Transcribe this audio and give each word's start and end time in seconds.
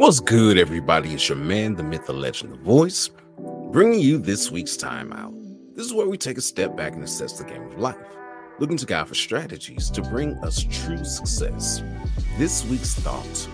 What's 0.00 0.18
good, 0.18 0.56
everybody? 0.56 1.12
It's 1.12 1.28
your 1.28 1.36
man, 1.36 1.74
the 1.74 1.82
myth, 1.82 2.06
the 2.06 2.14
legend, 2.14 2.54
the 2.54 2.56
voice, 2.56 3.10
bringing 3.70 4.00
you 4.00 4.16
this 4.16 4.50
week's 4.50 4.74
timeout. 4.74 5.34
This 5.76 5.84
is 5.84 5.92
where 5.92 6.08
we 6.08 6.16
take 6.16 6.38
a 6.38 6.40
step 6.40 6.74
back 6.74 6.94
and 6.94 7.04
assess 7.04 7.34
the 7.34 7.44
game 7.44 7.64
of 7.64 7.78
life, 7.78 7.98
looking 8.58 8.78
to 8.78 8.86
God 8.86 9.08
for 9.08 9.14
strategies 9.14 9.90
to 9.90 10.00
bring 10.00 10.36
us 10.36 10.64
true 10.70 11.04
success. 11.04 11.82
This 12.38 12.64
week's 12.64 12.94
thought 12.94 13.48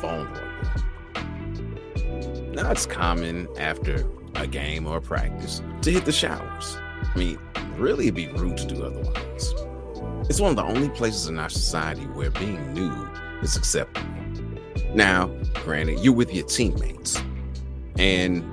vulnerable. 0.00 0.40
Now, 2.54 2.72
it's 2.72 2.84
common 2.84 3.46
after 3.56 4.04
a 4.34 4.48
game 4.48 4.84
or 4.84 4.96
a 4.96 5.00
practice 5.00 5.62
to 5.82 5.92
hit 5.92 6.04
the 6.04 6.10
showers. 6.10 6.76
I 7.04 7.12
mean, 7.16 7.38
really, 7.76 8.08
it'd 8.08 8.16
be 8.16 8.26
rude 8.26 8.56
to 8.56 8.66
do 8.66 8.82
otherwise. 8.82 9.54
It's 10.28 10.40
one 10.40 10.50
of 10.50 10.56
the 10.56 10.64
only 10.64 10.88
places 10.88 11.28
in 11.28 11.38
our 11.38 11.48
society 11.48 12.02
where 12.02 12.32
being 12.32 12.74
nude 12.74 13.10
is 13.42 13.56
acceptable. 13.56 14.17
Now, 14.98 15.30
granted, 15.62 16.00
you're 16.00 16.12
with 16.12 16.34
your 16.34 16.44
teammates, 16.44 17.22
and 18.00 18.44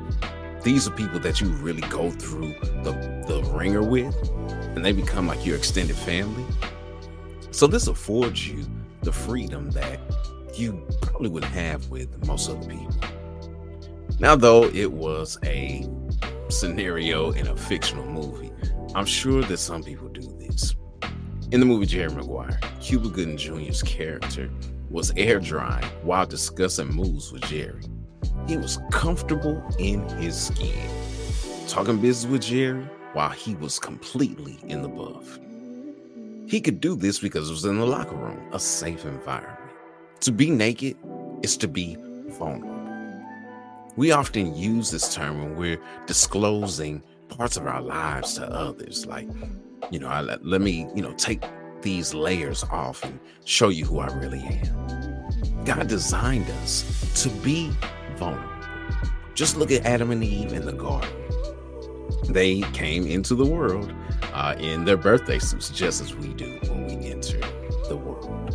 these 0.62 0.88
are 0.88 0.92
people 0.92 1.20
that 1.22 1.42
you 1.42 1.48
really 1.54 1.82
go 1.90 2.12
through 2.12 2.54
the, 2.84 2.92
the 3.28 3.42
wringer 3.52 3.82
with, 3.82 4.16
and 4.76 4.86
they 4.86 4.92
become 4.92 5.26
like 5.26 5.44
your 5.44 5.56
extended 5.56 5.96
family. 5.96 6.46
So, 7.50 7.66
this 7.66 7.88
affords 7.88 8.48
you 8.48 8.64
the 9.02 9.12
freedom 9.12 9.72
that 9.72 10.00
you 10.54 10.86
probably 11.02 11.30
would 11.30 11.46
have 11.46 11.90
with 11.90 12.28
most 12.28 12.48
other 12.48 12.70
people. 12.70 12.94
Now, 14.20 14.36
though 14.36 14.66
it 14.66 14.92
was 14.92 15.40
a 15.46 15.90
scenario 16.50 17.32
in 17.32 17.48
a 17.48 17.58
fictional 17.58 18.06
movie, 18.06 18.52
I'm 18.94 19.08
sure 19.08 19.42
that 19.42 19.58
some 19.58 19.82
people 19.82 20.10
do 20.10 20.22
this. 20.38 20.76
In 21.52 21.60
the 21.60 21.66
movie 21.66 21.88
Jerry 21.88 22.14
Maguire, 22.14 22.60
Cuba 22.80 23.10
Gooding 23.10 23.36
Jr.'s 23.36 23.82
character 23.82 24.52
was 24.90 25.12
air 25.18 25.40
drying 25.40 25.86
while 26.04 26.26
discussing 26.26 26.88
moves 26.88 27.32
with 27.32 27.44
Jerry. 27.44 27.82
He 28.48 28.58
was 28.58 28.80
comfortable 28.92 29.64
in 29.80 30.08
his 30.20 30.48
skin, 30.48 30.90
talking 31.68 32.00
business 32.00 32.32
with 32.32 32.42
Jerry 32.42 32.88
while 33.14 33.30
he 33.30 33.56
was 33.56 33.80
completely 33.80 34.60
in 34.68 34.82
the 34.82 34.88
buff. 34.88 35.40
He 36.48 36.62
could 36.62 36.80
do 36.80 36.96
this 36.96 37.20
because 37.20 37.50
it 37.50 37.54
was 37.54 37.66
in 37.66 37.80
the 37.80 37.86
locker 37.86 38.16
room, 38.16 38.40
a 38.52 38.60
safe 38.60 39.06
environment. 39.06 39.60
To 40.22 40.32
be 40.32 40.50
naked 40.50 40.96
is 41.42 41.58
to 41.58 41.68
be 41.68 41.98
vulnerable. 42.30 42.76
We 43.96 44.12
often 44.12 44.56
use 44.56 44.92
this 44.92 45.14
term 45.16 45.40
when 45.40 45.56
we're 45.56 45.82
disclosing 46.06 47.02
parts 47.30 47.58
of 47.58 47.66
our 47.66 47.82
lives 47.82 48.36
to 48.36 48.46
others, 48.52 49.06
like, 49.06 49.28
you 49.90 50.00
know, 50.00 50.08
I, 50.08 50.22
let 50.22 50.62
me, 50.62 50.88
you 50.94 51.02
know, 51.02 51.14
take 51.14 51.44
these 51.86 52.16
layers 52.16 52.64
off 52.64 53.04
and 53.04 53.20
show 53.46 53.70
you 53.70 53.86
who 53.86 54.00
I 54.00 54.08
really 54.08 54.42
am. 54.42 55.64
God 55.66 55.88
designed 55.88 56.50
us 56.64 57.24
to 57.24 57.30
be 57.30 57.72
vulnerable. 58.18 58.50
Just 59.36 59.56
look 59.56 59.72
at 59.72 59.86
Adam 59.86 60.10
and 60.10 60.24
Eve 60.24 60.52
in 60.52 60.66
the 60.66 60.74
garden. 60.74 61.10
They 62.28 62.62
came 62.74 63.06
into 63.06 63.36
the 63.36 63.46
world 63.46 63.94
uh, 64.34 64.56
in 64.58 64.86
their 64.86 64.98
birthday 64.98 65.38
suits, 65.38 65.70
just 65.70 66.02
as 66.02 66.16
we 66.16 66.34
do 66.34 66.58
when 66.64 66.88
we 66.88 67.12
enter 67.12 67.40
the 67.88 67.98
world. 67.98 68.52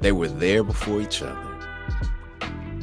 They 0.00 0.12
were 0.12 0.28
there 0.28 0.62
before 0.62 1.00
each 1.00 1.22
other. 1.22 1.58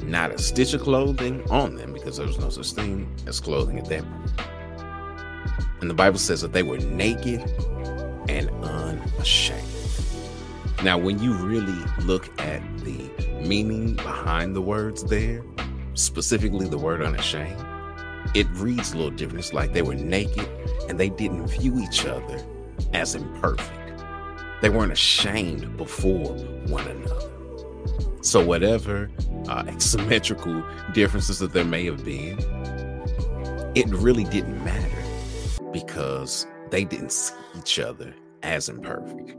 Not 0.04 0.32
a 0.32 0.40
stitch 0.40 0.74
of 0.74 0.82
clothing 0.82 1.48
on 1.52 1.76
them 1.76 1.94
because 1.94 2.18
there 2.18 2.26
was 2.26 2.40
no 2.40 2.50
such 2.50 2.72
thing 2.72 3.08
as 3.28 3.40
clothing 3.40 3.78
at 3.78 3.86
that 3.86 4.04
point. 4.04 4.32
And 5.80 5.90
the 5.90 5.96
Bible 5.96 6.18
says 6.18 6.42
that 6.42 6.54
they 6.54 6.64
were 6.64 6.80
naked 6.80 7.42
and 8.30 8.50
unashamed. 8.64 9.68
Now, 10.84 10.98
when 10.98 11.20
you 11.20 11.34
really 11.34 11.80
look 12.04 12.28
at 12.40 12.62
the 12.80 13.10
meaning 13.46 13.96
behind 13.96 14.56
the 14.56 14.62
words 14.62 15.04
there, 15.04 15.44
specifically 15.94 16.68
the 16.68 16.78
word 16.78 17.02
unashamed, 17.04 17.64
it 18.34 18.48
reads 18.54 18.94
a 18.94 18.98
little 18.98 19.12
different. 19.12 19.46
It's 19.46 19.54
like 19.54 19.74
they 19.74 19.82
were 19.82 19.96
naked 19.96 20.48
and 20.90 21.00
they 21.00 21.10
didn't 21.10 21.48
view 21.48 21.80
each 21.80 22.06
other 22.06 22.44
as 22.94 23.14
imperfect. 23.14 24.04
They 24.62 24.70
weren't 24.70 24.92
ashamed 24.92 25.78
before 25.78 26.36
one 26.68 26.88
another. 26.88 27.32
So, 28.22 28.46
whatever 28.46 29.10
uh, 29.48 29.64
asymmetrical 29.68 30.64
differences 30.94 31.40
that 31.40 31.54
there 31.54 31.66
may 31.66 31.86
have 31.86 32.06
been, 32.06 32.38
it 33.76 33.88
really 33.88 34.26
didn't 34.26 34.64
matter 34.64 35.04
because 35.72 36.46
they 36.72 36.86
didn't 36.86 37.12
see 37.12 37.36
each 37.58 37.80
other 37.80 38.14
as 38.44 38.70
imperfect. 38.70 39.36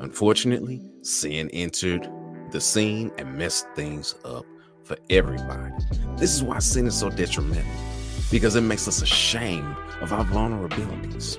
Unfortunately, 0.00 0.82
sin 1.02 1.48
entered 1.52 2.10
the 2.50 2.60
scene 2.60 3.12
and 3.18 3.36
messed 3.36 3.66
things 3.76 4.14
up 4.24 4.44
for 4.82 4.96
everybody. 5.10 5.72
This 6.16 6.34
is 6.34 6.42
why 6.42 6.58
sin 6.58 6.86
is 6.86 6.98
so 6.98 7.10
detrimental 7.10 7.70
because 8.30 8.56
it 8.56 8.62
makes 8.62 8.88
us 8.88 9.02
ashamed 9.02 9.76
of 10.00 10.12
our 10.12 10.24
vulnerabilities. 10.24 11.38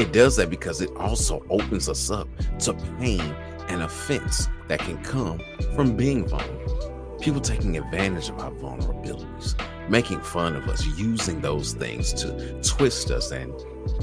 It 0.00 0.12
does 0.12 0.36
that 0.36 0.50
because 0.50 0.80
it 0.80 0.90
also 0.96 1.44
opens 1.50 1.88
us 1.88 2.10
up 2.10 2.28
to 2.60 2.74
pain 2.98 3.20
and 3.68 3.82
offense 3.82 4.48
that 4.68 4.80
can 4.80 5.02
come 5.04 5.40
from 5.74 5.96
being 5.96 6.26
vulnerable. 6.26 7.18
People 7.20 7.40
taking 7.40 7.76
advantage 7.76 8.28
of 8.30 8.38
our 8.40 8.50
vulnerabilities, 8.50 9.54
making 9.88 10.20
fun 10.20 10.56
of 10.56 10.68
us, 10.68 10.86
using 10.98 11.40
those 11.40 11.72
things 11.72 12.12
to 12.14 12.60
twist 12.62 13.10
us 13.10 13.30
and 13.30 13.52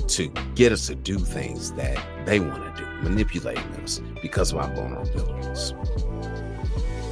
to 0.08 0.28
get 0.56 0.72
us 0.72 0.88
to 0.88 0.96
do 0.96 1.18
things 1.18 1.72
that 1.74 1.98
they 2.26 2.40
want 2.40 2.76
to 2.76 2.84
do, 2.84 2.90
manipulating 3.02 3.64
us 3.84 4.02
because 4.22 4.52
of 4.52 4.60
our 4.60 4.70
vulnerabilities. 4.72 5.74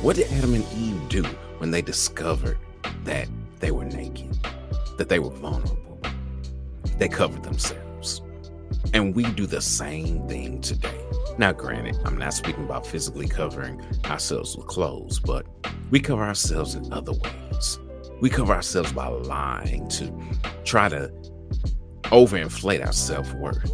What 0.02 0.16
did 0.16 0.32
Adam 0.34 0.54
and 0.54 0.66
Eve 0.76 1.10
do 1.10 1.24
when 1.58 1.72
they 1.72 1.82
discovered 1.82 2.58
that 3.04 3.28
they 3.60 3.72
were 3.72 3.86
naked, 3.86 4.38
that 4.98 5.10
they 5.10 5.20
were 5.20 5.32
vulnerable? 5.32 6.00
They 6.98 7.08
covered 7.08 7.44
themselves. 7.44 8.22
And 8.94 9.16
we 9.16 9.24
do 9.32 9.46
the 9.46 9.62
same 9.62 10.28
thing 10.28 10.62
today. 10.62 11.00
Now, 11.38 11.52
granted, 11.52 11.98
I'm 12.06 12.18
not 12.18 12.34
speaking 12.34 12.64
about 12.64 12.86
physically 12.86 13.28
covering 13.28 13.82
ourselves 14.06 14.56
with 14.58 14.68
clothes, 14.68 15.20
but 15.20 15.46
we 15.90 16.00
cover 16.00 16.24
ourselves 16.24 16.76
in 16.76 16.92
other 16.92 17.14
ways. 17.14 17.47
We 18.20 18.30
cover 18.30 18.54
ourselves 18.54 18.92
by 18.94 19.08
lying 19.08 19.88
to 19.90 20.12
try 20.64 20.90
to 20.90 21.12
overinflate 22.06 22.86
our 22.86 22.94
self 22.94 23.32
worth. 23.36 23.72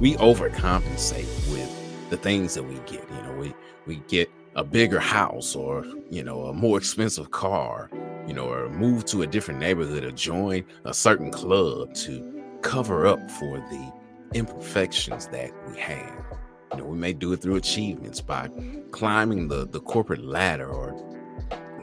We 0.00 0.14
overcompensate 0.16 1.52
with 1.52 2.10
the 2.10 2.16
things 2.16 2.54
that 2.54 2.64
we 2.64 2.74
get. 2.86 3.08
You 3.10 3.22
know, 3.22 3.36
we 3.38 3.54
we 3.86 3.96
get 4.08 4.30
a 4.54 4.64
bigger 4.64 5.00
house 5.00 5.56
or 5.56 5.84
you 6.10 6.22
know 6.22 6.46
a 6.46 6.52
more 6.52 6.76
expensive 6.76 7.30
car, 7.30 7.90
you 8.26 8.34
know, 8.34 8.48
or 8.50 8.68
move 8.68 9.06
to 9.06 9.22
a 9.22 9.26
different 9.26 9.60
neighborhood 9.60 10.04
or 10.04 10.10
join 10.10 10.64
a 10.84 10.92
certain 10.92 11.30
club 11.30 11.94
to 11.94 12.42
cover 12.62 13.06
up 13.06 13.30
for 13.30 13.58
the 13.58 13.92
imperfections 14.34 15.28
that 15.28 15.52
we 15.70 15.78
have. 15.78 16.24
You 16.72 16.78
know, 16.78 16.84
we 16.84 16.98
may 16.98 17.12
do 17.12 17.32
it 17.32 17.40
through 17.40 17.56
achievements 17.56 18.20
by 18.20 18.50
climbing 18.90 19.48
the 19.48 19.66
the 19.66 19.80
corporate 19.80 20.24
ladder 20.24 20.68
or 20.68 21.13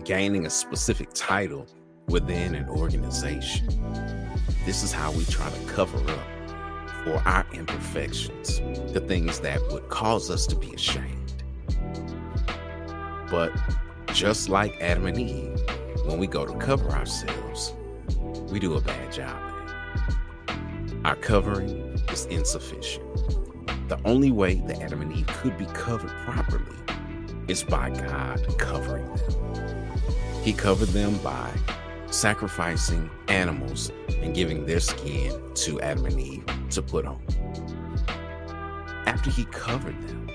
gaining 0.03 0.45
a 0.45 0.49
specific 0.49 1.09
title 1.13 1.67
within 2.07 2.55
an 2.55 2.67
organization. 2.69 3.67
This 4.65 4.83
is 4.83 4.91
how 4.91 5.11
we 5.11 5.25
try 5.25 5.49
to 5.49 5.65
cover 5.65 5.97
up 5.97 6.41
for 7.03 7.21
our 7.25 7.45
imperfections, 7.53 8.59
the 8.93 9.03
things 9.07 9.39
that 9.39 9.59
would 9.71 9.89
cause 9.89 10.29
us 10.29 10.45
to 10.47 10.55
be 10.55 10.73
ashamed. 10.73 11.43
But 13.29 13.51
just 14.13 14.49
like 14.49 14.79
Adam 14.81 15.05
and 15.05 15.17
Eve, 15.17 15.59
when 16.05 16.17
we 16.19 16.27
go 16.27 16.45
to 16.45 16.53
cover 16.57 16.89
ourselves, 16.89 17.73
we 18.51 18.59
do 18.59 18.75
a 18.75 18.81
bad 18.81 19.11
job. 19.11 19.39
Our 21.05 21.15
covering 21.15 21.69
is 22.11 22.25
insufficient. 22.25 23.05
The 23.87 23.99
only 24.05 24.31
way 24.31 24.55
that 24.67 24.81
Adam 24.81 25.01
and 25.01 25.11
Eve 25.13 25.27
could 25.27 25.57
be 25.57 25.65
covered 25.67 26.11
properly 26.25 26.77
is 27.47 27.63
by 27.63 27.89
God 27.89 28.57
covering 28.57 29.05
them. 29.15 29.70
He 30.43 30.53
covered 30.53 30.89
them 30.89 31.17
by 31.19 31.51
sacrificing 32.09 33.09
animals 33.27 33.91
and 34.21 34.33
giving 34.33 34.65
their 34.65 34.79
skin 34.79 35.39
to 35.53 35.79
Adam 35.81 36.05
and 36.05 36.19
Eve 36.19 36.43
to 36.71 36.81
put 36.81 37.05
on. 37.05 37.21
After 39.05 39.29
he 39.29 39.45
covered 39.45 39.95
them, 40.07 40.29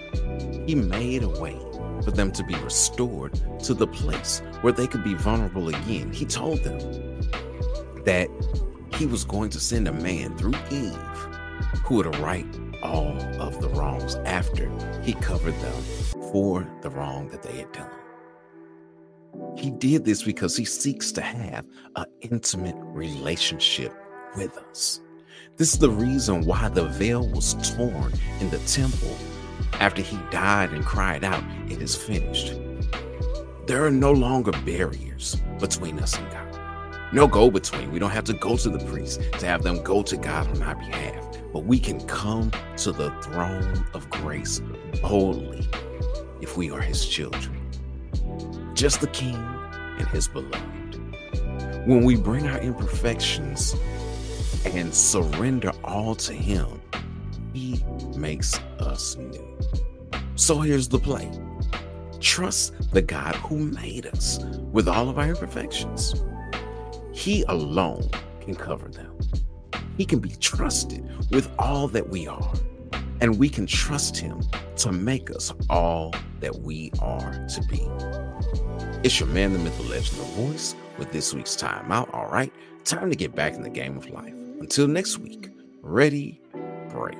he 0.66 0.76
made 0.76 1.24
a 1.24 1.28
way 1.28 1.58
for 2.04 2.12
them 2.12 2.30
to 2.32 2.44
be 2.44 2.54
restored 2.56 3.40
to 3.64 3.74
the 3.74 3.86
place 3.88 4.42
where 4.60 4.72
they 4.72 4.86
could 4.86 5.02
be 5.02 5.14
vulnerable 5.14 5.68
again. 5.68 6.12
He 6.12 6.24
told 6.24 6.62
them 6.62 6.78
that 8.04 8.28
he 8.94 9.06
was 9.06 9.24
going 9.24 9.50
to 9.50 9.60
send 9.60 9.88
a 9.88 9.92
man 9.92 10.36
through 10.36 10.54
Eve 10.70 10.94
who 11.84 11.96
would 11.96 12.16
right 12.18 12.46
all 12.82 13.20
of 13.40 13.60
the 13.60 13.68
wrongs 13.70 14.14
after 14.24 14.70
he 15.02 15.14
covered 15.14 15.58
them 15.60 15.82
for 16.30 16.66
the 16.82 16.90
wrong 16.90 17.28
that 17.28 17.42
they 17.42 17.58
had 17.58 17.72
done. 17.72 17.90
He 19.56 19.70
did 19.70 20.04
this 20.04 20.22
because 20.22 20.56
he 20.56 20.64
seeks 20.64 21.12
to 21.12 21.20
have 21.20 21.66
an 21.96 22.06
intimate 22.20 22.76
relationship 22.78 23.94
with 24.36 24.56
us. 24.58 25.00
This 25.56 25.72
is 25.72 25.78
the 25.78 25.90
reason 25.90 26.44
why 26.44 26.68
the 26.68 26.84
veil 26.84 27.26
was 27.28 27.54
torn 27.74 28.12
in 28.40 28.50
the 28.50 28.58
temple 28.66 29.16
after 29.80 30.02
he 30.02 30.18
died 30.30 30.72
and 30.72 30.84
cried 30.84 31.24
out, 31.24 31.42
It 31.68 31.80
is 31.80 31.96
finished. 31.96 32.52
There 33.66 33.84
are 33.84 33.90
no 33.90 34.12
longer 34.12 34.52
barriers 34.64 35.36
between 35.58 35.98
us 35.98 36.16
and 36.16 36.30
God. 36.30 36.46
No 37.12 37.26
go 37.26 37.50
between. 37.50 37.90
We 37.92 37.98
don't 37.98 38.10
have 38.10 38.24
to 38.24 38.34
go 38.34 38.56
to 38.56 38.68
the 38.68 38.84
priest 38.86 39.20
to 39.38 39.46
have 39.46 39.62
them 39.62 39.82
go 39.82 40.02
to 40.02 40.16
God 40.16 40.48
on 40.48 40.62
our 40.62 40.74
behalf, 40.74 41.24
but 41.52 41.64
we 41.64 41.78
can 41.78 42.00
come 42.06 42.50
to 42.78 42.92
the 42.92 43.10
throne 43.22 43.86
of 43.94 44.10
grace 44.10 44.60
boldly 45.02 45.68
if 46.40 46.56
we 46.56 46.70
are 46.70 46.80
his 46.80 47.06
children. 47.06 47.55
Just 48.76 49.00
the 49.00 49.06
king 49.06 49.34
and 49.98 50.06
his 50.08 50.28
beloved. 50.28 51.00
When 51.86 52.04
we 52.04 52.14
bring 52.14 52.46
our 52.46 52.58
imperfections 52.58 53.74
and 54.66 54.94
surrender 54.94 55.72
all 55.82 56.14
to 56.16 56.34
him, 56.34 56.82
he 57.54 57.82
makes 58.18 58.60
us 58.78 59.16
new. 59.16 59.58
So 60.34 60.60
here's 60.60 60.88
the 60.88 60.98
play 60.98 61.30
trust 62.20 62.74
the 62.92 63.00
God 63.00 63.34
who 63.36 63.56
made 63.56 64.04
us 64.08 64.40
with 64.72 64.88
all 64.88 65.08
of 65.08 65.18
our 65.18 65.30
imperfections. 65.30 66.22
He 67.14 67.44
alone 67.44 68.10
can 68.42 68.54
cover 68.54 68.88
them. 68.88 69.16
He 69.96 70.04
can 70.04 70.18
be 70.18 70.36
trusted 70.38 71.02
with 71.30 71.50
all 71.58 71.88
that 71.88 72.10
we 72.10 72.28
are, 72.28 72.52
and 73.22 73.38
we 73.38 73.48
can 73.48 73.66
trust 73.66 74.18
Him 74.18 74.42
to 74.76 74.92
make 74.92 75.30
us 75.30 75.50
all 75.70 76.12
that 76.40 76.54
we 76.56 76.92
are 77.00 77.32
to 77.32 77.62
be. 77.70 78.25
It's 79.06 79.20
your 79.20 79.28
man, 79.28 79.52
the 79.52 79.60
myth, 79.60 79.76
the 79.76 79.84
legend, 79.84 80.18
the 80.18 80.24
voice 80.24 80.74
with 80.98 81.12
this 81.12 81.32
week's 81.32 81.54
time 81.54 81.92
out. 81.92 82.12
All 82.12 82.26
right, 82.26 82.52
time 82.84 83.08
to 83.08 83.14
get 83.14 83.36
back 83.36 83.54
in 83.54 83.62
the 83.62 83.70
game 83.70 83.96
of 83.96 84.10
life. 84.10 84.34
Until 84.58 84.88
next 84.88 85.18
week, 85.18 85.48
ready, 85.80 86.40
break. 86.88 87.16